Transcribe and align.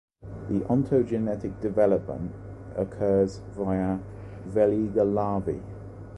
The 0.49 0.61
ontogenetic 0.61 1.61
development 1.61 2.31
occurs 2.75 3.37
via 3.53 3.99
Veliger 4.47 5.05
larvae. 5.05 5.61